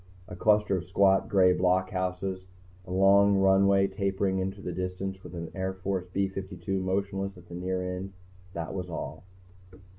[0.27, 2.47] A cluster of squat, gray blockhouses;
[2.87, 7.47] a long runway tapering into the distance with an Air Force B 52 motionless at
[7.47, 8.13] the near end;
[8.55, 9.21] that was all.